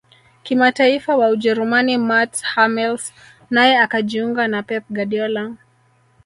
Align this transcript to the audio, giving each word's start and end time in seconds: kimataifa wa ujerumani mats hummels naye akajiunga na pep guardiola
kimataifa 0.43 1.17
wa 1.17 1.29
ujerumani 1.29 1.97
mats 1.97 2.43
hummels 2.55 3.13
naye 3.49 3.77
akajiunga 3.79 4.47
na 4.47 4.63
pep 4.63 4.83
guardiola 4.89 5.55